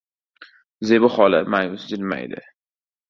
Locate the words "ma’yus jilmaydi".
1.51-2.41